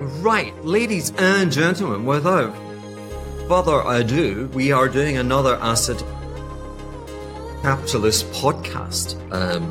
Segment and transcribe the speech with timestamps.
[0.00, 2.54] Right, ladies and gentlemen, without
[3.46, 6.02] further ado, we are doing another Acid
[7.60, 9.20] Capitalist podcast.
[9.30, 9.70] Um,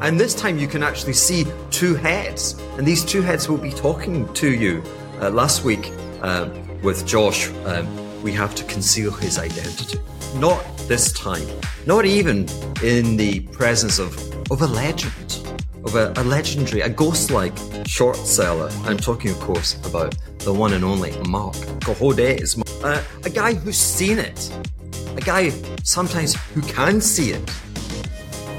[0.00, 3.72] and this time you can actually see two heads, and these two heads will be
[3.72, 4.82] talking to you.
[5.20, 5.92] Uh, last week,
[6.22, 6.50] um,
[6.80, 9.98] with Josh, um, we have to conceal his identity.
[10.36, 11.46] Not this time,
[11.84, 12.48] not even
[12.82, 14.16] in the presence of,
[14.50, 15.42] of a legend
[15.84, 17.54] of a, a legendary, a ghost-like
[17.86, 18.70] short seller.
[18.84, 23.76] I'm talking, of course, about the one and only Marc Cohodes, uh, a guy who's
[23.76, 24.52] seen it,
[25.16, 25.50] a guy
[25.82, 27.50] sometimes who can see it,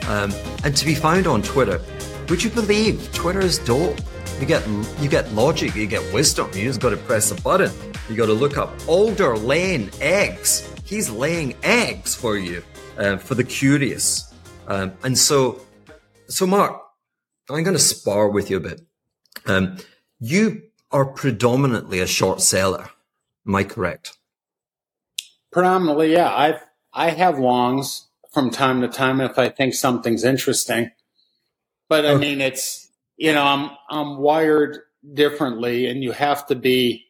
[0.08, 1.82] um, and to be found on Twitter.
[2.30, 4.00] Would you believe Twitter is dope?
[4.40, 4.68] You get
[5.00, 6.50] you get logic, you get wisdom.
[6.54, 7.72] You just got to press a button.
[8.10, 10.70] You got to look up Alder Lane Eggs.
[10.86, 12.64] He's laying eggs for you,
[12.98, 14.34] uh, for the curious.
[14.68, 15.62] Um, and so,
[16.28, 16.82] so Mark,
[17.50, 18.82] I'm going to spar with you a bit.
[19.46, 19.78] Um,
[20.20, 22.90] you are predominantly a short seller.
[23.48, 24.18] Am I correct?
[25.52, 26.34] Predominantly, yeah.
[26.34, 26.64] I've
[26.94, 30.92] I have longs from time to time if I think something's interesting.
[31.90, 32.22] But I okay.
[32.22, 34.80] mean, it's you know, I'm I'm wired
[35.14, 37.06] differently, and you have to be,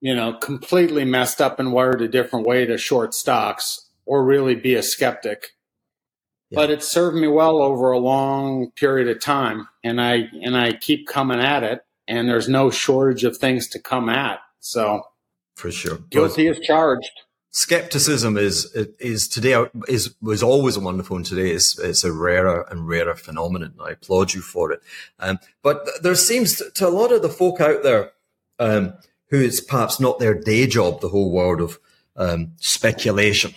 [0.00, 4.54] you know, completely messed up and wired a different way to short stocks, or really
[4.54, 5.53] be a skeptic
[6.52, 10.72] but it served me well over a long period of time and i and i
[10.72, 15.02] keep coming at it and there's no shortage of things to come at so.
[15.56, 15.98] For sure.
[16.10, 17.10] Guilty is charged.
[17.50, 22.66] skepticism is is today is was always a wonderful and today is it's a rarer
[22.68, 24.82] and rarer phenomenon i applaud you for it.
[25.20, 28.10] Um, but there seems to, to, a lot of the folk out there
[28.58, 28.94] um,
[29.28, 31.78] who it's perhaps not their day job the whole world of
[32.16, 33.54] um, speculation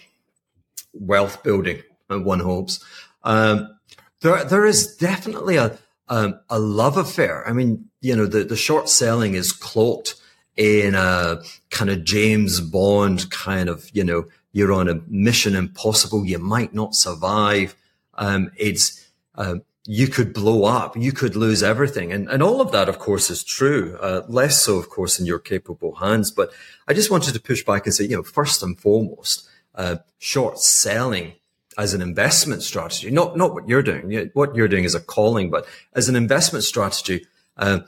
[0.94, 2.84] wealth building one hopes.
[3.24, 3.78] Um,
[4.22, 5.78] there, there is definitely a,
[6.08, 7.48] um, a love affair.
[7.48, 10.16] I mean, you know, the, the short selling is cloaked
[10.56, 16.26] in a kind of James Bond kind of, you know, you're on a mission impossible.
[16.26, 17.76] You might not survive.
[18.16, 22.12] Um, it's, um, you could blow up, you could lose everything.
[22.12, 23.98] And, and all of that, of course, is true.
[24.02, 26.30] Uh, less so, of course, in your capable hands.
[26.30, 26.52] But
[26.88, 30.60] I just wanted to push back and say, you know, first and foremost, uh, short
[30.60, 31.34] selling
[31.78, 34.32] as an investment strategy, not, not what you're doing.
[34.34, 37.82] What you're doing is a calling, but as an investment strategy, uh,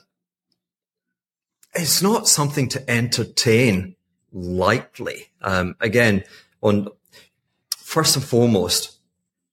[1.73, 3.95] it's not something to entertain
[4.31, 5.29] lightly.
[5.41, 6.23] Um, again,
[6.61, 6.89] on
[7.77, 8.97] first and foremost,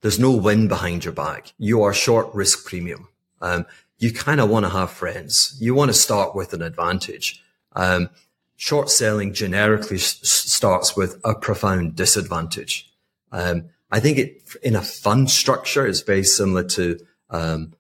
[0.03, 1.53] there's no wind behind your back.
[1.59, 3.09] You are short risk premium.
[3.41, 3.67] Um,
[3.99, 5.57] you kind of want to have friends.
[5.59, 7.43] You want to start with an advantage.
[7.75, 8.11] Um,
[8.57, 12.93] short selling generically s- starts with a profound disadvantage.
[13.33, 16.99] Um, I think it in a fund structure is very similar to
[17.31, 17.75] um,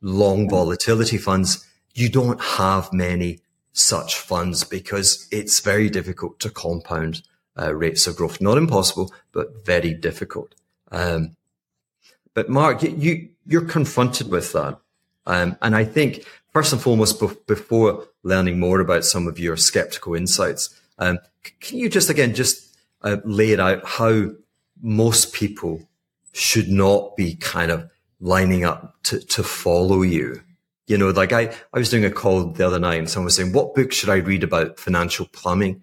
[0.00, 1.66] long volatility funds.
[1.94, 3.40] You don't have many
[3.72, 7.22] such funds because it's very difficult to compound
[7.58, 8.40] uh, rates of growth.
[8.40, 10.54] Not impossible, but very difficult.
[10.90, 11.36] Um,
[12.34, 14.78] but Marc, you you're confronted with that,
[15.26, 19.56] um, and I think first and foremost, be- before learning more about some of your
[19.56, 21.18] skeptical insights, um,
[21.60, 24.30] can you just again just uh, lay it out how
[24.82, 25.88] most people
[26.32, 27.90] should not be kind of
[28.20, 30.42] lining up to, to follow you.
[30.86, 33.36] You know, like I, I was doing a call the other night and someone was
[33.36, 35.82] saying, what book should I read about financial plumbing?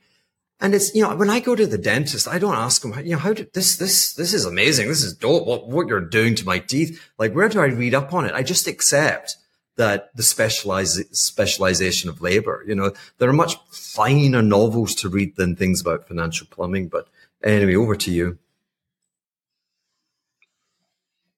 [0.59, 3.11] And it's, you know, when I go to the dentist, I don't ask them, you
[3.11, 4.87] know, how did this, this, this is amazing.
[4.87, 5.45] This is dope.
[5.45, 7.01] What, what you're doing to my teeth.
[7.19, 8.33] Like, where do I read up on it?
[8.33, 9.35] I just accept
[9.75, 15.35] that the specialize, specialization of labor, you know, there are much finer novels to read
[15.35, 16.87] than things about financial plumbing.
[16.87, 17.09] But
[17.43, 18.37] anyway, over to you.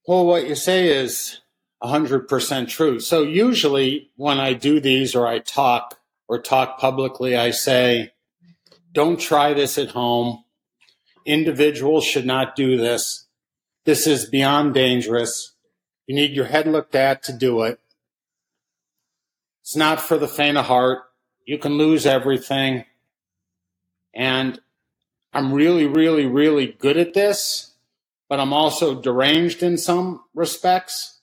[0.07, 1.41] Well, what you say is
[1.83, 3.01] 100% true.
[3.01, 8.13] So usually when I do these or I talk or talk publicly, I say,
[8.93, 10.45] don't try this at home.
[11.25, 13.25] Individuals should not do this.
[13.83, 15.53] This is beyond dangerous.
[16.05, 17.77] You need your head looked at to do it.
[19.61, 20.99] It's not for the faint of heart.
[21.43, 22.85] You can lose everything.
[24.13, 24.61] And
[25.33, 27.73] I'm really, really, really good at this
[28.29, 31.21] but I'm also deranged in some respects.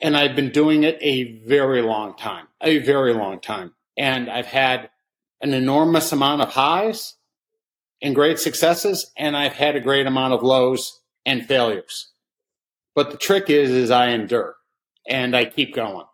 [0.00, 3.72] And I've been doing it a very long time, a very long time.
[3.96, 4.90] And I've had
[5.40, 7.14] an enormous amount of highs
[8.02, 12.10] and great successes, and I've had a great amount of lows and failures.
[12.94, 14.56] But the trick is, is I endure
[15.08, 16.06] and I keep going.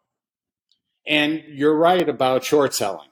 [1.06, 3.08] And you're right about short selling.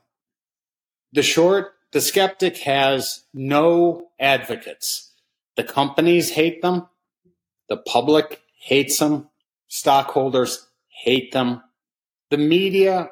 [1.12, 5.12] The short, the skeptic has no advocates.
[5.56, 6.88] The companies hate them.
[7.68, 9.28] The public hates them.
[9.68, 11.62] Stockholders hate them.
[12.30, 13.10] The media,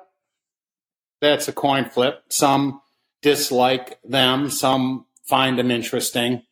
[1.20, 2.22] that's a coin flip.
[2.28, 2.80] Some
[3.22, 6.42] dislike them, some find them interesting.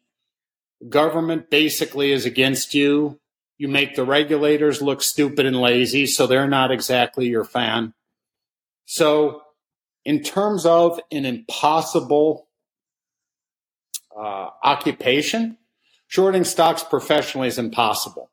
[0.89, 3.21] Government basically is against you.
[3.59, 7.95] You make the regulators look stupid and lazy, so they're not exactly your fan.
[8.87, 9.43] So,
[10.05, 12.49] in terms of an impossible
[14.19, 15.59] uh, occupation,
[16.13, 18.31] shorting stocks professionally is impossible,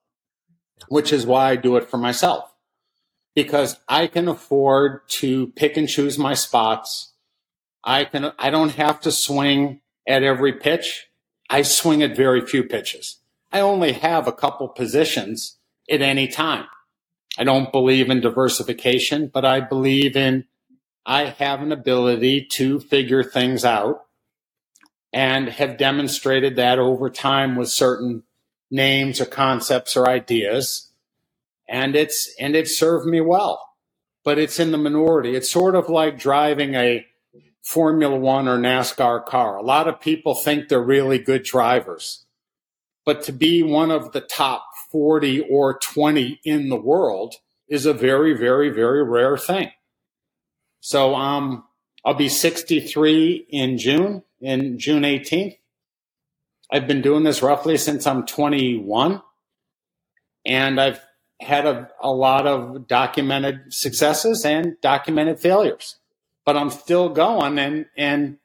[0.90, 2.54] which is why I do it for myself
[3.34, 7.14] because I can afford to pick and choose my spots.
[7.82, 11.08] I can, I don't have to swing at every pitch.
[11.50, 13.22] I swing at very few pitches.
[13.50, 15.58] I only have a couple positions
[15.90, 16.66] at any time.
[17.38, 20.44] I don't believe in diversification, but I believe in
[21.06, 24.02] I have an ability to figure things out
[25.12, 28.24] and have demonstrated that over time with certain
[28.70, 30.92] names or concepts or ideas.
[31.68, 33.70] And it's, and it served me well,
[34.24, 35.36] but it's in the minority.
[35.36, 37.06] It's sort of like driving a
[37.64, 39.58] Formula One or NASCAR car.
[39.58, 42.26] A lot of people think they're really good drivers,
[43.06, 47.36] but to be one of the top 40 or 20 in the world
[47.68, 49.72] is a very, very, very rare thing.
[50.80, 51.66] So, um,
[52.06, 55.58] I'll be 63 in June in June 18th.
[56.72, 59.22] I've been doing this roughly since I'm 21,
[60.46, 61.02] and I've
[61.42, 65.98] had a, a lot of documented successes and documented failures.
[66.46, 68.38] But I'm still going, and and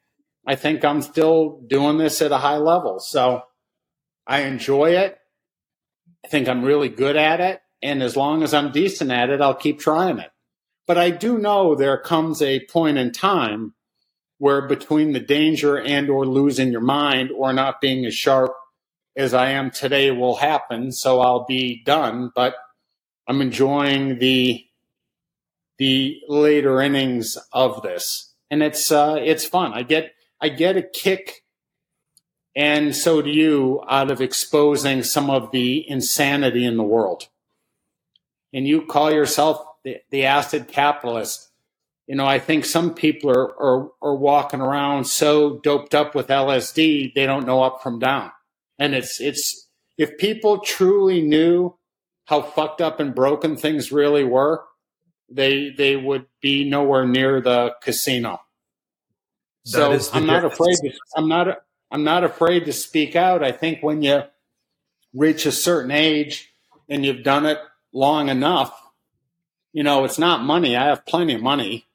[0.47, 2.99] I think I'm still doing this at a high level.
[2.99, 3.43] So
[4.27, 5.17] I enjoy it.
[6.23, 9.41] I think I'm really good at it, and as long as I'm decent at it,
[9.41, 10.31] I'll keep trying it.
[10.87, 13.73] But I do know there comes a point in time
[14.37, 18.53] where between the danger and or losing your mind or not being as sharp
[19.15, 20.91] as I am today will happen.
[20.91, 22.55] So I'll be done, but
[23.27, 24.65] I'm enjoying the,
[25.77, 28.33] the later innings of this.
[28.51, 29.73] And it's, uh, it's fun.
[29.73, 31.45] I get, I get a kick
[32.55, 37.27] and so do you out of exposing some of the insanity in the world.
[38.53, 41.51] And you call yourself the, the acid capitalist
[42.07, 46.27] you know, I think some people are, are, are walking around so doped up with
[46.27, 48.31] LSD, they don't know up from down.
[48.77, 51.77] And it's, it's, if people truly knew
[52.25, 54.63] how fucked up and broken things really were,
[55.29, 58.41] they, they would be nowhere near the casino.
[59.63, 61.47] so I'm not afraid to, I'm not,
[61.89, 63.43] I'm not afraid to speak out.
[63.43, 64.23] I think when you
[65.13, 66.51] reach a certain age
[66.87, 67.57] and you've done it
[67.93, 68.79] long enough,
[69.73, 70.75] you know, it's not money.
[70.75, 71.87] I have plenty of money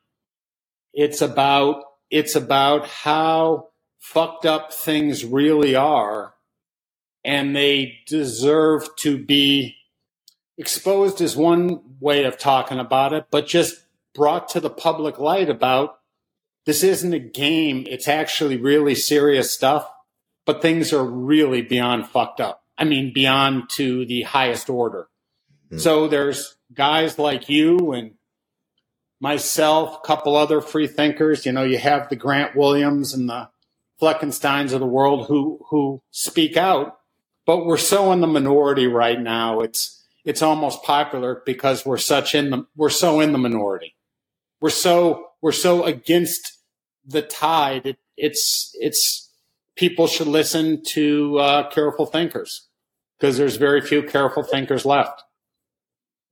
[0.93, 6.35] it's about it's about how fucked up things really are
[7.25, 9.77] and they deserve to be
[10.57, 13.85] exposed is one way of talking about it but just
[14.15, 15.97] brought to the public light about
[16.67, 17.87] this isn't a game.
[17.89, 19.91] It's actually really serious stuff
[20.47, 22.65] but things are really beyond fucked up.
[22.77, 25.09] I mean beyond to the highest order.
[25.71, 25.81] Mm.
[25.81, 28.15] so there's guys like you and
[29.21, 31.47] myself, a couple other free thinkers.
[31.47, 33.49] You know, you have the Grant Williams and the
[34.01, 36.99] Fleckensteins of the world who who speak out,
[37.45, 39.61] but we're so in the minority right now.
[39.61, 43.95] It's it's almost popular because we're such in the we're so in the minority.
[44.61, 46.59] We're so we're so against
[47.07, 47.87] the tide.
[47.87, 49.31] It, it's it's
[49.77, 52.69] people should listen to uh, careful thinkers
[53.19, 55.23] because there's very few careful thinkers left.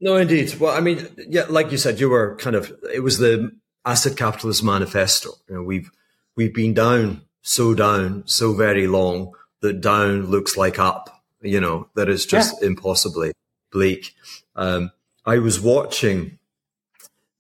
[0.00, 0.54] No, indeed.
[0.58, 3.52] Well, I mean, yeah, like you said, you were kind of, it was the
[3.84, 5.30] Acid Capitalist manifesto.
[5.48, 5.90] You know, we've,
[6.36, 11.88] we've been down so down so very long that down looks like up, you know,
[11.94, 12.68] that is just yeah.
[12.68, 13.32] impossibly
[13.72, 14.14] bleak.
[14.54, 14.92] Um,
[15.26, 16.38] I was watching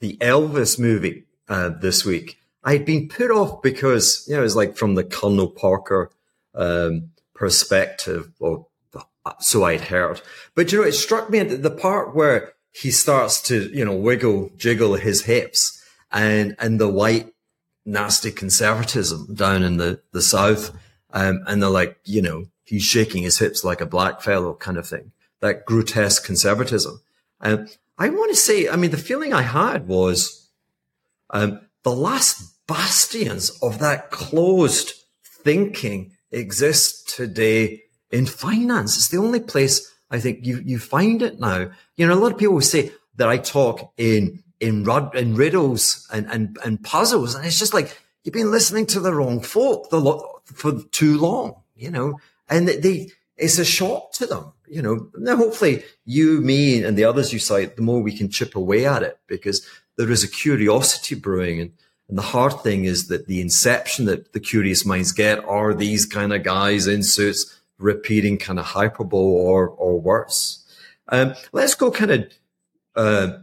[0.00, 2.38] the Elvis movie, uh, this week.
[2.64, 6.10] I'd been put off because, you know, it was like from the Colonel Parker,
[6.54, 8.66] um, perspective or
[9.40, 10.20] so I'd heard.
[10.54, 14.50] But you know, it struck me the part where he starts to, you know, wiggle,
[14.56, 15.82] jiggle his hips
[16.12, 17.32] and, and the white
[17.84, 20.70] nasty conservatism down in the, the South.
[21.12, 24.76] Um, and they're like, you know, he's shaking his hips like a black fellow kind
[24.76, 27.00] of thing, that grotesque conservatism.
[27.40, 30.48] Um, I want to say, I mean, the feeling I had was,
[31.30, 34.92] um, the last bastions of that closed
[35.24, 38.96] thinking exist today in finance.
[38.96, 41.70] It's the only place I think you, you find it now.
[41.96, 46.26] You know, a lot of people say that I talk in, in, in riddles and,
[46.30, 47.34] and, and puzzles.
[47.34, 51.18] And it's just like, you've been listening to the wrong folk the lo- for too
[51.18, 55.10] long, you know, and they, it's a shock to them, you know.
[55.16, 58.86] Now, hopefully you, me and the others you cite, the more we can chip away
[58.86, 61.72] at it because there is a curiosity brewing and,
[62.08, 66.06] And the hard thing is that the inception that the curious minds get are these
[66.06, 70.64] kind of guys in suits repeating kind of hyperbole or, or worse.
[71.08, 72.32] Um, let's go kind of,
[72.96, 73.38] uh,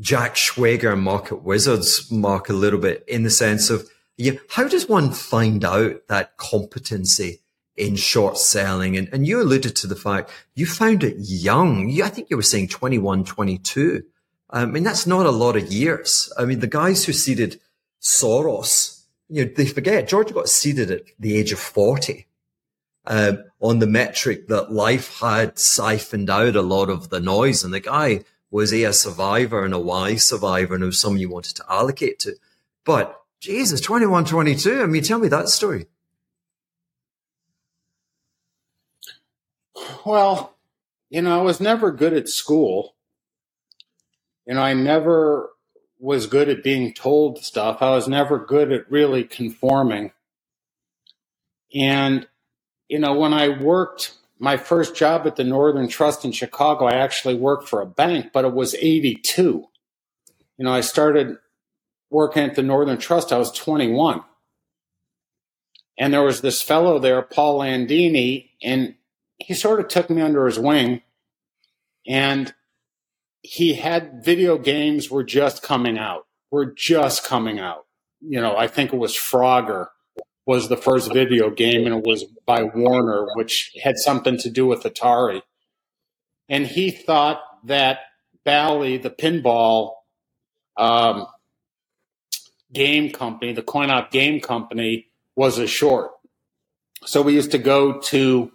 [0.00, 4.88] Jack Schwager Market Wizards, Marc, a little bit in the sense of, yeah, how does
[4.88, 7.40] one find out that competency
[7.76, 8.96] in short selling?
[8.96, 11.90] And, and you alluded to the fact you found it young.
[11.90, 14.02] You, I think you were saying 21, 22.
[14.48, 16.32] I mean, that's not a lot of years.
[16.38, 17.60] I mean, the guys who seeded
[18.00, 22.26] Soros, you know, they forget George got seeded at the age of 40.
[23.06, 27.64] Um, on the metric that life had siphoned out a lot of the noise.
[27.64, 31.20] And the guy was he a survivor and a why survivor and it was someone
[31.20, 32.36] you wanted to allocate to.
[32.84, 34.82] But Jesus, 21, 22.
[34.82, 35.86] I mean, tell me that story.
[40.04, 40.56] Well,
[41.08, 42.94] you know, I was never good at school.
[44.46, 45.50] You know, I never
[45.98, 47.82] was good at being told stuff.
[47.82, 50.12] I was never good at really conforming.
[51.74, 52.26] And,
[52.90, 56.94] you know, when I worked my first job at the Northern Trust in Chicago, I
[56.94, 59.64] actually worked for a bank, but it was 82.
[60.58, 61.36] You know, I started
[62.10, 64.24] working at the Northern Trust, I was 21.
[65.98, 68.96] And there was this fellow there, Paul Landini, and
[69.38, 71.02] he sort of took me under his wing.
[72.08, 72.52] And
[73.42, 77.86] he had video games were just coming out, were just coming out.
[78.20, 79.88] You know, I think it was Frogger
[80.50, 84.66] was the first video game, and it was by Warner, which had something to do
[84.66, 85.42] with Atari.
[86.48, 88.00] And he thought that
[88.44, 89.92] Bally, the pinball
[90.76, 91.28] um,
[92.72, 96.10] game company, the CoinOp game company, was a short.
[97.04, 98.50] So we used to go to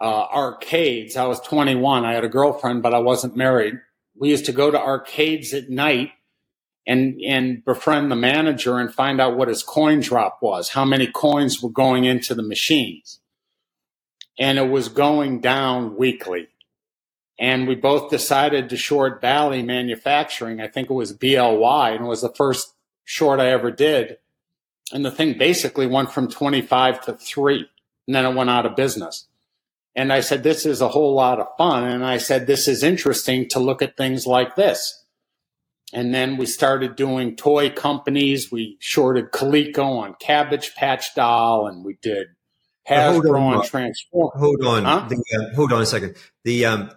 [0.00, 1.16] uh, arcades.
[1.16, 2.04] I was 21.
[2.04, 3.74] I had a girlfriend, but I wasn't married.
[4.16, 6.10] We used to go to arcades at night
[6.86, 11.06] and and befriend the manager and find out what his coin drop was, how many
[11.06, 13.20] coins were going into the machines.
[14.38, 16.48] And it was going down weekly.
[17.38, 20.60] And we both decided to short Bally Manufacturing.
[20.60, 22.74] I think it was BLY, and it was the first
[23.04, 24.18] short I ever did.
[24.92, 27.66] And the thing basically went from 25 to 3,
[28.06, 29.26] and then it went out of business.
[29.94, 31.84] And I said, This is a whole lot of fun.
[31.84, 35.01] And I said, This is interesting to look at things like this
[35.92, 38.50] and then we started doing toy companies.
[38.50, 42.28] We shorted Coleco on Cabbage Patch Doll, and we did
[42.88, 44.30] Hasbro on, on Transform.
[44.34, 45.06] Hold on, huh?
[45.08, 46.16] the, uh, hold on a second.
[46.44, 46.90] The um,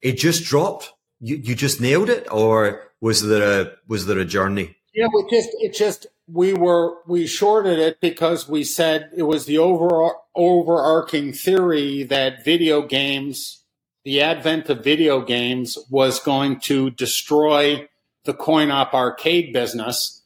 [0.00, 0.92] it just dropped.
[1.20, 4.76] You you just nailed it, or was there a was there a journey?
[4.94, 9.46] Yeah, we just it just we were we shorted it because we said it was
[9.46, 13.64] the over overarching theory that video games,
[14.04, 17.86] the advent of video games, was going to destroy
[18.24, 20.22] the coin op arcade business.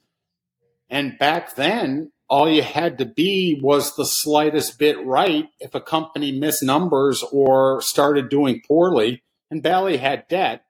[0.91, 5.81] And back then, all you had to be was the slightest bit right if a
[5.81, 9.23] company missed numbers or started doing poorly.
[9.51, 10.65] And Bally had debt.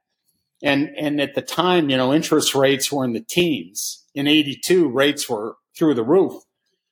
[0.62, 4.04] And, and at the time, you know, interest rates were in the teens.
[4.14, 6.42] In 82, rates were through the roof.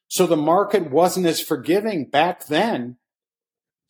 [0.08, 2.96] So the market wasn't as forgiving back then.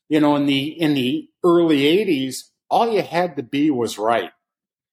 [0.09, 4.31] You know, in the, in the early 80s, all you had to be was right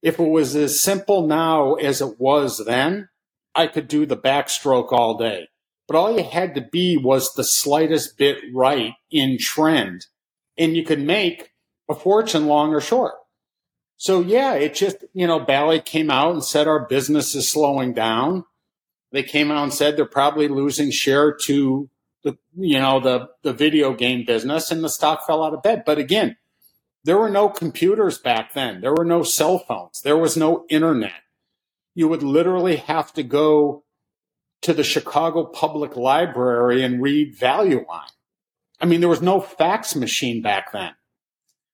[0.03, 3.07] if it was as simple now as it was then,
[3.55, 5.47] I could do the backstroke all day.
[5.87, 10.05] But all you had to be was the slightest bit right in trend,
[10.57, 11.51] and you could make
[11.89, 13.13] a fortune long or short.
[13.95, 17.93] So yeah, it just, you know, Bally came out and said our business is slowing
[17.93, 18.43] down.
[19.11, 21.89] They came out and said they're probably losing share to
[22.23, 25.83] the, you know, the, the video game business and the stock fell out of bed.
[25.85, 26.35] But again,
[27.03, 28.81] there were no computers back then.
[28.81, 30.01] There were no cell phones.
[30.01, 31.21] There was no internet.
[31.95, 33.83] You would literally have to go
[34.61, 38.07] to the Chicago Public Library and read Value Line.
[38.79, 40.91] I mean, there was no fax machine back then.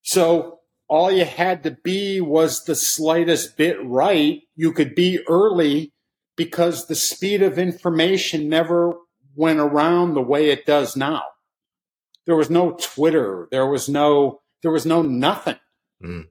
[0.02, 4.42] So all you had to be was the slightest bit right.
[4.56, 5.94] You could be early
[6.36, 8.96] because the speed of information never
[9.36, 11.22] went around the way it does now.
[12.26, 13.48] There was no Twitter.
[13.52, 15.58] There was no there was no nothing.
[16.04, 16.28] Mm.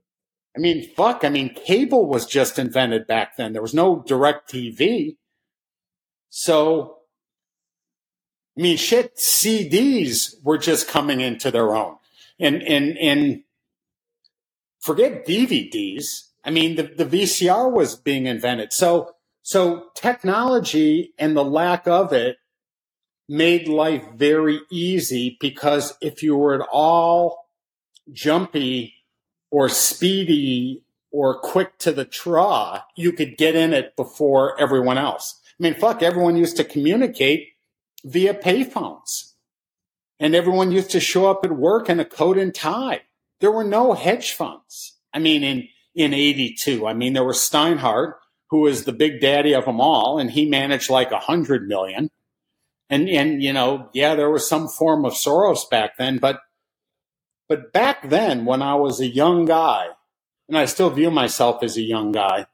[0.56, 1.24] I mean, fuck.
[1.24, 3.52] I mean, cable was just invented back then.
[3.52, 5.16] There was no direct TV.
[6.30, 6.98] So,
[8.56, 11.96] I mean, shit, CDs were just coming into their own.
[12.40, 13.42] And, and, and
[14.80, 16.28] forget DVDs.
[16.44, 18.72] I mean, the, the VCR was being invented.
[18.72, 22.36] So, so technology and the lack of it
[23.28, 27.47] made life very easy because if you were at all
[28.12, 28.94] jumpy
[29.50, 35.40] or speedy or quick to the draw, you could get in it before everyone else.
[35.58, 37.48] I mean, fuck, everyone used to communicate
[38.04, 39.32] via payphones.
[40.20, 43.02] And everyone used to show up at work in a coat and tie.
[43.40, 44.96] There were no hedge funds.
[45.14, 48.14] I mean, in, in 82, I mean, there was Steinhardt,
[48.50, 52.10] who was the big daddy of them all, and he managed like a hundred million.
[52.90, 56.40] And, and, you know, yeah, there was some form of Soros back then, but,
[57.48, 59.88] but back then when I was a young guy,
[60.48, 62.46] and I still view myself as a young guy,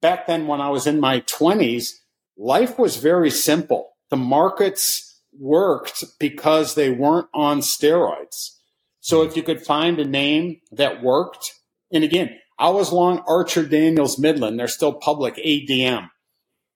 [0.00, 2.02] back then when I was in my twenties,
[2.36, 3.96] life was very simple.
[4.10, 8.56] The markets worked because they weren't on steroids.
[9.00, 11.54] So if you could find a name that worked,
[11.92, 14.58] and again, I was long Archer Daniels Midland.
[14.58, 16.10] They're still public ADM.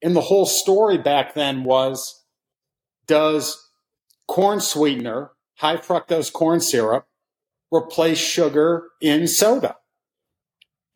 [0.02, 2.24] And the whole story back then was
[3.06, 3.70] does
[4.26, 7.06] corn sweetener, high fructose corn syrup,
[7.74, 9.76] replace sugar in soda?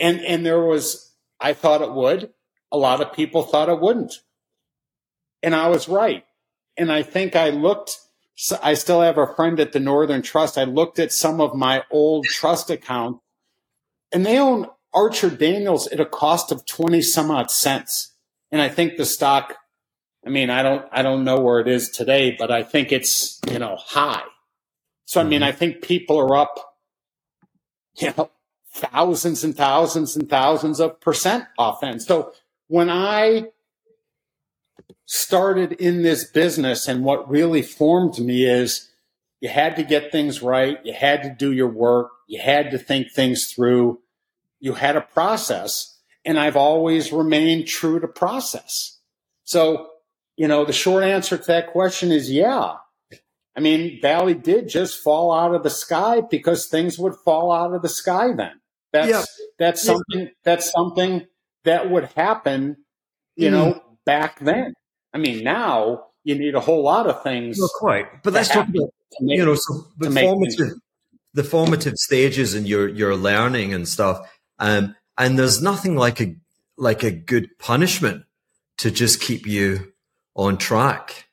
[0.01, 2.31] And, and there was, I thought it would.
[2.71, 4.15] A lot of people thought it wouldn't.
[5.43, 6.25] And I was right.
[6.77, 7.99] And I think I looked,
[8.63, 10.59] I still have a friend at the Northern Trust.
[10.59, 13.21] I looked at some of my old trust accounts
[14.13, 18.15] and they own Archer Daniels at a cost of 20 some odd cents.
[18.51, 19.57] And I think the stock,
[20.27, 23.41] I mean, I don't, I don't know where it is today, but I think it's,
[23.51, 24.25] you know, high.
[25.05, 25.49] So, I mean, mm-hmm.
[25.49, 26.68] I think people are up,
[27.99, 28.31] you know,
[28.73, 32.07] thousands and thousands and thousands of percent offense.
[32.07, 32.33] So
[32.69, 33.47] when I
[35.07, 38.91] started in this business and what really formed me is
[39.41, 40.79] you had to get things right.
[40.85, 42.11] You had to do your work.
[42.27, 44.01] You had to think things through
[44.61, 48.99] you had a process and I've always remained true to process.
[49.45, 49.89] So,
[50.37, 52.75] you know, the short answer to that question is yeah.
[53.59, 57.75] I mean, Bally did just fall out of the sky because things would fall out
[57.75, 58.53] of the sky then.
[58.93, 59.25] That's yeah.
[59.59, 60.29] that's something yeah.
[60.45, 61.27] that's something
[61.65, 62.77] that would happen,
[63.35, 63.53] you mm.
[63.53, 64.75] know, back then.
[65.13, 67.59] I mean, now you need a whole lot of things.
[67.59, 68.91] Not quite, but let's talk about
[69.21, 70.79] make, you know so the formative,
[71.35, 74.21] the formative stages in your your learning and stuff.
[74.61, 76.37] Um, and there's nothing like a
[76.77, 78.23] like a good punishment
[78.77, 79.93] to just keep you
[80.37, 81.28] on track.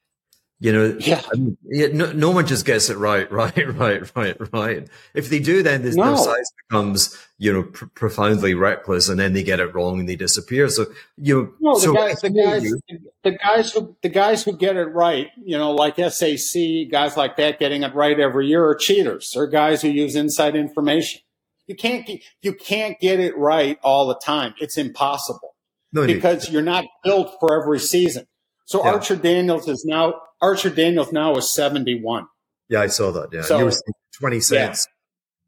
[0.60, 1.22] You know, yeah.
[1.32, 1.58] I mean,
[1.98, 4.88] no, no, one just gets it right, right, right, right, right.
[5.13, 5.89] If they do, then no.
[5.89, 10.08] their size becomes, you know, pr- profoundly reckless, and then they get it wrong and
[10.08, 10.70] they disappear.
[10.70, 10.86] So
[11.18, 12.80] you, know, no, so the, guys, the guys, you,
[13.24, 17.36] the guys who the guys who get it right, you know, like SAC guys like
[17.36, 19.32] that getting it right every year are cheaters.
[19.36, 21.22] They're guys who use inside information.
[21.68, 24.54] You can't get, you can't get it right all the time.
[24.60, 25.56] It's impossible
[25.91, 28.28] no, because you're not built for every season.
[28.65, 28.91] So yeah.
[28.91, 32.28] Archer Daniels is now Archer Daniels now is 71.
[32.67, 33.30] Yeah, I saw that.
[33.32, 33.73] Yeah, so, you were
[34.19, 34.88] 20 cents.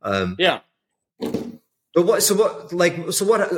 [0.04, 0.10] Yeah.
[0.10, 0.60] Um, yeah.
[1.20, 2.22] But what?
[2.22, 2.72] So what?
[2.72, 3.52] Like so what?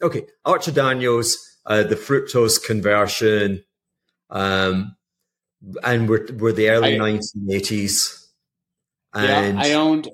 [0.00, 3.64] Okay, Archer Daniels, uh, the fructose conversion,
[4.30, 4.96] um,
[5.84, 8.28] and we're we're the early 1980s.
[9.12, 10.08] And yeah, I owned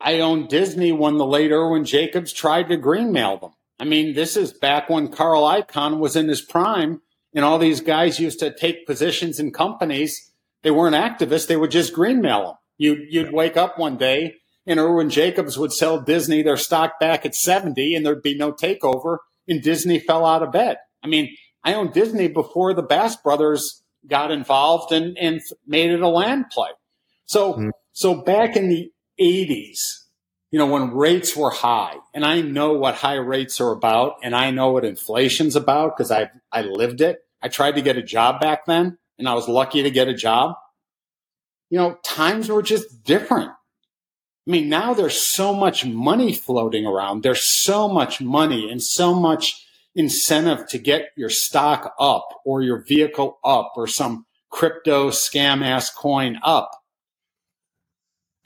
[0.00, 3.52] I owned Disney when the late Irwin Jacobs tried to greenmail them.
[3.80, 7.00] I mean, this is back when Carl Icahn was in his prime
[7.34, 10.32] and all these guys used to take positions in companies.
[10.62, 11.46] They weren't activists.
[11.46, 12.54] They would just greenmail them.
[12.78, 14.34] You'd, you'd wake up one day
[14.66, 18.52] and Irwin Jacobs would sell Disney their stock back at 70 and there'd be no
[18.52, 20.76] takeover and Disney fell out of bed.
[21.02, 26.00] I mean, I owned Disney before the Bass brothers got involved and, and made it
[26.00, 26.70] a land play.
[27.24, 27.68] So, mm-hmm.
[27.92, 29.78] so back in the 80s,
[30.50, 34.34] you know, when rates were high, and I know what high rates are about, and
[34.34, 37.18] I know what inflation's about because I I lived it.
[37.42, 40.14] I tried to get a job back then, and I was lucky to get a
[40.14, 40.56] job.
[41.70, 43.50] You know, times were just different.
[43.50, 47.22] I mean, now there's so much money floating around.
[47.22, 52.82] There's so much money and so much incentive to get your stock up or your
[52.82, 56.70] vehicle up or some crypto scam ass coin up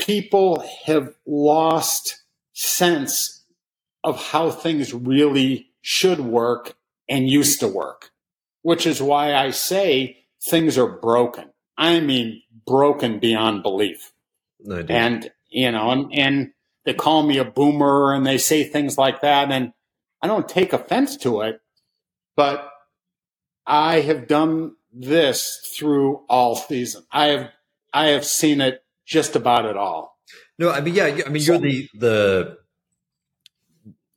[0.04, 3.44] people have lost sense
[4.02, 6.76] of how things really should work
[7.08, 8.10] and used to work,
[8.62, 11.50] which is why I say things are broken.
[11.78, 14.12] I mean, broken beyond belief.
[14.60, 16.52] No, and, you know, and, and
[16.84, 19.50] they call me a boomer and they say things like that.
[19.50, 19.72] And
[20.20, 21.60] I don't take offense to it,
[22.36, 22.68] but
[23.66, 27.04] I have done this through all season.
[27.10, 27.50] I have,
[27.92, 28.82] I have seen it
[29.12, 30.18] just about it all.
[30.58, 32.58] No, I mean, yeah, I mean, you're the the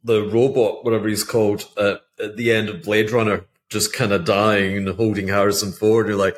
[0.03, 4.23] the robot, whatever he's called, uh, at the end of Blade Runner, just kind of
[4.23, 6.07] dying and holding Harrison Ford.
[6.07, 6.37] You're like,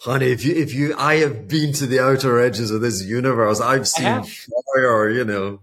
[0.00, 3.60] honey, if you if you, I have been to the outer edges of this universe.
[3.60, 4.24] I've seen
[4.74, 5.08] fire.
[5.10, 5.60] You know,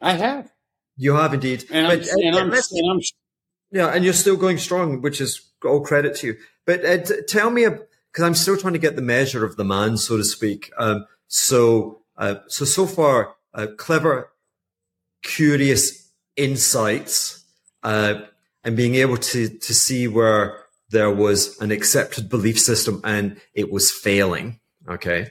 [0.00, 0.52] I have.
[0.96, 3.00] You have indeed, and, but, I'm, and, I'm, and I'm,
[3.72, 6.36] yeah, and you're still going strong, which is all credit to you.
[6.66, 9.96] But uh, tell me, because I'm still trying to get the measure of the man,
[9.96, 10.70] so to speak.
[10.78, 14.30] Um, so, uh, so so far, uh, clever,
[15.22, 17.42] curious insights,
[17.82, 18.20] uh,
[18.64, 20.58] and being able to to see where
[20.90, 24.60] there was an accepted belief system and it was failing.
[24.86, 25.30] Okay.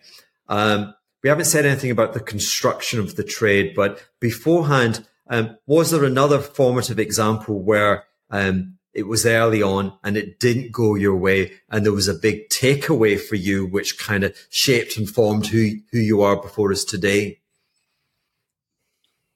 [0.49, 5.91] Um, we haven't said anything about the construction of the trade, but beforehand, um, was
[5.91, 11.15] there another formative example where um, it was early on and it didn't go your
[11.15, 15.47] way and there was a big takeaway for you which kind of shaped and formed
[15.47, 17.39] who, who you are before us today?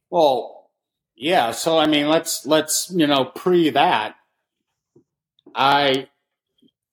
[0.10, 0.70] Well,
[1.16, 1.52] yeah.
[1.52, 4.16] So, I mean, let's, let's, you know, pre that,
[5.54, 6.10] I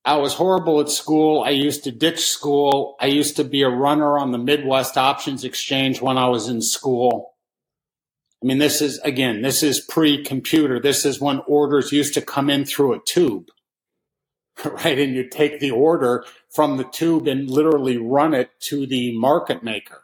[0.05, 1.43] I was horrible at school.
[1.43, 2.97] I used to ditch school.
[2.99, 6.61] I used to be a runner on the Midwest Options Exchange when I was in
[6.61, 7.32] school.
[8.43, 10.79] I mean, this is, again, this is pre computer.
[10.79, 13.47] This is when orders used to come in through a tube,
[14.65, 14.99] right?
[14.99, 19.63] And you take the order from the tube and literally run it to the market
[19.63, 20.03] maker.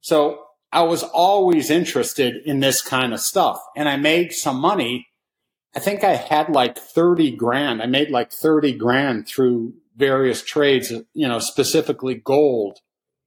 [0.00, 5.08] So I was always interested in this kind of stuff and I made some money
[5.74, 7.82] I think I had like 30 grand.
[7.82, 12.78] I made like 30 grand through various trades, you know, specifically gold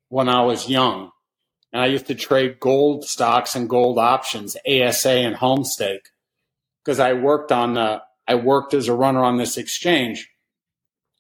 [0.09, 1.11] when I was young.
[1.73, 6.05] And I used to trade gold stocks and gold options, ASA and Homestake,
[6.83, 10.29] because I worked on the, I worked as a runner on this exchange.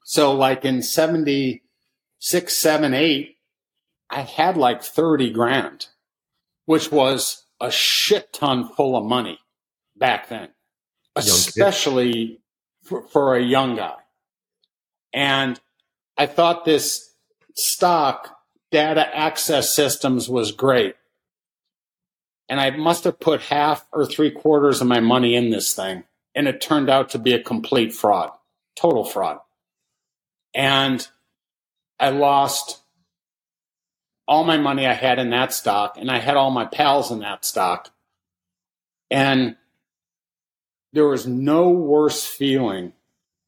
[0.05, 3.37] So like in 76, 7, 8,
[4.09, 5.87] I had like 30 grand,
[6.65, 9.39] which was a shit ton full of money
[9.97, 10.49] back then
[11.17, 12.39] especially
[12.83, 13.95] for, for a young guy.
[15.13, 15.59] And
[16.17, 17.13] I thought this
[17.55, 18.36] stock
[18.71, 20.95] data access systems was great.
[22.49, 26.03] And I must have put half or three quarters of my money in this thing.
[26.33, 28.31] And it turned out to be a complete fraud,
[28.75, 29.39] total fraud.
[30.53, 31.05] And
[31.99, 32.81] I lost
[34.27, 37.19] all my money I had in that stock, and I had all my pals in
[37.19, 37.91] that stock.
[39.09, 39.55] And
[40.93, 42.93] there was no worse feeling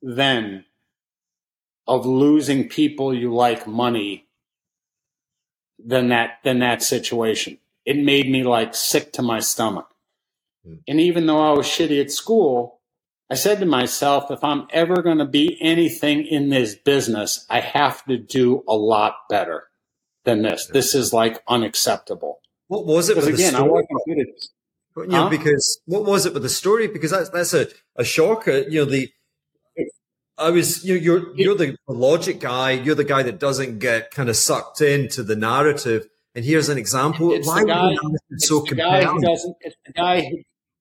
[0.01, 0.65] than
[1.85, 4.28] of losing people you like money
[5.83, 7.57] than that than that situation.
[7.85, 9.87] It made me like sick to my stomach.
[10.67, 10.79] Mm.
[10.87, 12.81] And even though I was shitty at school,
[13.29, 17.59] I said to myself, if I'm ever going to be anything in this business, I
[17.59, 19.65] have to do a lot better
[20.25, 20.67] than this.
[20.67, 22.39] This is like unacceptable.
[22.67, 23.15] What was it?
[23.15, 24.27] Because again, I wasn't good at
[24.97, 25.29] you know, huh?
[25.29, 26.87] because what was it with the story?
[26.87, 28.59] Because that's that's a, a shocker.
[28.67, 29.09] You know, the
[30.39, 32.71] I was you know, you're you're the logic guy.
[32.71, 36.07] You're the guy that doesn't get kind of sucked into the narrative.
[36.35, 37.33] And here's an example.
[37.33, 37.95] It's Why the guy,
[38.29, 39.55] it's so the guy who doesn't.
[39.61, 40.21] It's the guy.
[40.21, 40.37] Who,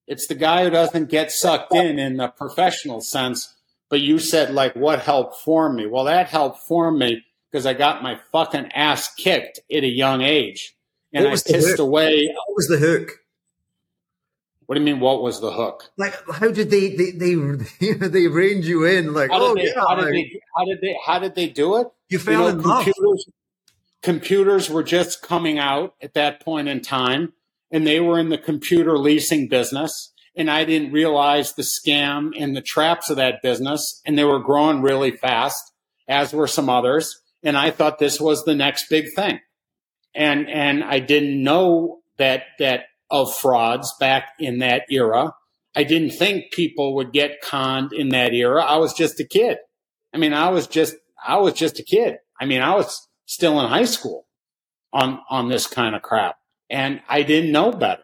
[0.06, 3.54] it's the guy who doesn't get sucked in in the professional sense.
[3.90, 5.86] But you said like, what helped form me?
[5.86, 10.20] Well, that helped form me because I got my fucking ass kicked at a young
[10.22, 10.74] age,
[11.12, 12.26] and I pissed away.
[12.26, 13.10] What was the hook?
[14.68, 15.00] What do you mean?
[15.00, 15.90] What was the hook?
[15.96, 17.34] Like, how did they they they
[17.94, 19.14] they range you in?
[19.14, 21.78] Like, how oh they, yeah, how did they how did they how did they do
[21.78, 21.86] it?
[22.10, 23.34] You fell you know, in computers, love.
[24.02, 27.32] Computers were just coming out at that point in time,
[27.70, 30.12] and they were in the computer leasing business.
[30.36, 34.38] And I didn't realize the scam and the traps of that business, and they were
[34.38, 35.72] growing really fast,
[36.06, 37.22] as were some others.
[37.42, 39.40] And I thought this was the next big thing,
[40.14, 45.34] and and I didn't know that that of frauds back in that era.
[45.74, 48.64] I didn't think people would get conned in that era.
[48.64, 49.58] I was just a kid.
[50.14, 52.18] I mean, I was just, I was just a kid.
[52.40, 54.26] I mean, I was still in high school
[54.92, 56.36] on, on this kind of crap
[56.70, 58.02] and I didn't know better.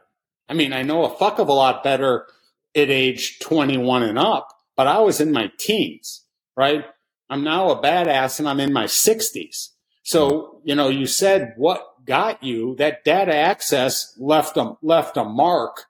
[0.49, 2.27] I mean, I know a fuck of a lot better
[2.75, 6.25] at age 21 and up, but I was in my teens,
[6.57, 6.85] right?
[7.31, 9.71] I'm now a badass and I'm in my sixties.
[10.03, 15.25] So, you know, you said what got you, that data access left a, left a
[15.25, 15.87] mark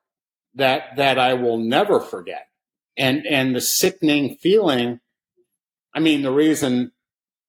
[0.55, 2.49] that, that I will never forget.
[2.97, 5.01] And, and the sickening feeling.
[5.95, 6.93] I mean, the reason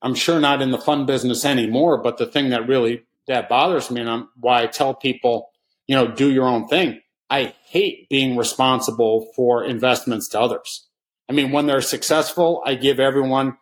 [0.01, 3.89] I'm sure not in the fun business anymore, but the thing that really, that bothers
[3.89, 5.49] me and I'm, why I tell people,
[5.87, 7.01] you know, do your own thing.
[7.29, 10.87] I hate being responsible for investments to others.
[11.27, 13.57] I mean, when they're successful, I give everyone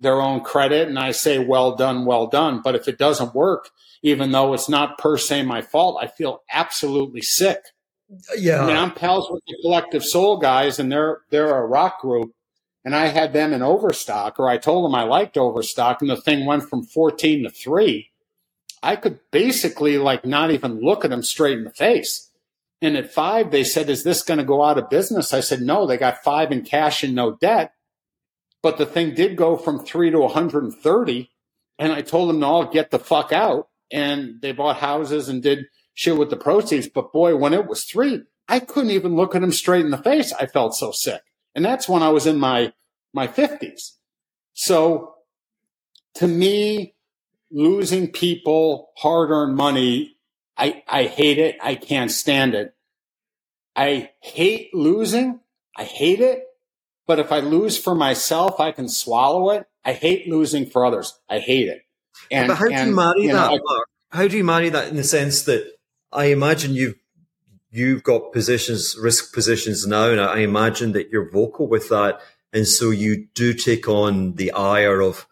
[0.00, 2.60] their own credit and I say, well done, well done.
[2.62, 3.70] But if it doesn't work,
[4.02, 7.60] even though it's not per se my fault, I feel absolutely sick.
[8.36, 8.62] Yeah.
[8.62, 12.32] I mean, I'm pals with the collective soul guys and they're, they're a rock group
[12.84, 16.20] and I had them in overstock or I told them I liked overstock and the
[16.20, 18.10] thing went from 14 to three.
[18.82, 22.28] I could basically like not even look at them straight in the face.
[22.82, 25.32] And at five, they said, is this going to go out of business?
[25.32, 27.72] I said, no, they got five in cash and no debt.
[28.62, 31.30] But the thing did go from three to 130.
[31.78, 33.68] And I told them to all get the fuck out.
[33.90, 36.88] And they bought houses and did shit with the proceeds.
[36.88, 39.98] But boy, when it was three, I couldn't even look at them straight in the
[39.98, 40.32] face.
[40.32, 41.22] I felt so sick.
[41.54, 42.72] And that's when I was in my,
[43.12, 43.98] my fifties.
[44.54, 45.14] So
[46.14, 46.94] to me,
[47.50, 50.16] losing people hard earned money,
[50.56, 51.56] I, I hate it.
[51.62, 52.74] I can't stand it.
[53.74, 55.40] I hate losing.
[55.76, 56.44] I hate it.
[57.06, 59.66] But if I lose for myself, I can swallow it.
[59.84, 61.18] I hate losing for others.
[61.28, 61.82] I hate it.
[62.30, 63.50] And, but how do you marry you that?
[63.50, 63.58] Know,
[64.10, 65.72] I, how do you marry that in the sense that
[66.12, 66.94] I imagine you've
[67.70, 72.20] you've got positions, risk positions now, and I imagine that you're vocal with that,
[72.52, 75.26] and so you do take on the ire of,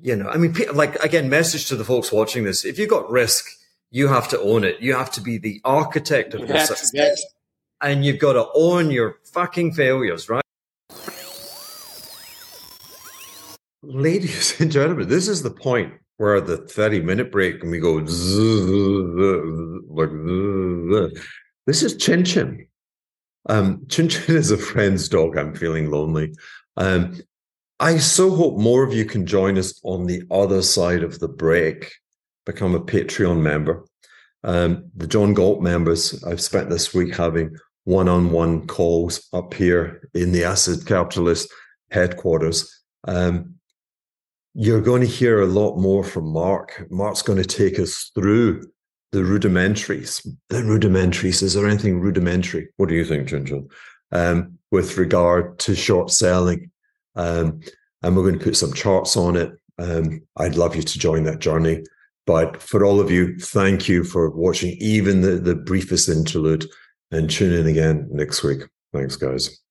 [0.00, 3.10] you know, I mean, like again, message to the folks watching this: if you've got
[3.10, 3.46] risk,
[3.90, 4.80] you have to own it.
[4.80, 7.22] You have to be the architect of your success,
[7.80, 10.41] and you've got to own your fucking failures, right?
[13.82, 17.94] Ladies and gentlemen, this is the point where the 30 minute break and we go
[19.88, 20.10] like
[21.66, 22.66] this is Chin Chin.
[23.48, 25.36] Um, Chin Chin is a friend's dog.
[25.36, 26.34] I'm feeling lonely.
[26.76, 27.20] Um,
[27.80, 31.28] I so hope more of you can join us on the other side of the
[31.28, 31.92] break.
[32.46, 33.84] Become a Patreon member.
[34.44, 39.54] Um, the John Galt members, I've spent this week having one on one calls up
[39.54, 41.52] here in the Acid Capitalist
[41.90, 42.82] headquarters.
[43.08, 43.56] Um,
[44.54, 46.86] you're going to hear a lot more from Marc.
[46.90, 48.68] Marc's going to take us through
[49.12, 50.26] the rudimentaries.
[50.48, 51.42] The rudimentaries.
[51.42, 52.68] Is there anything rudimentary?
[52.76, 53.62] What do you think, Ginger?
[54.10, 56.70] Um, with regard to short selling.
[57.14, 57.60] Um,
[58.02, 59.52] and we're going to put some charts on it.
[59.78, 61.82] Um, I'd love you to join that journey.
[62.26, 66.66] But for all of you, thank you for watching even the, the briefest interlude
[67.10, 68.62] and tune in again next week.
[68.92, 69.61] Thanks, guys.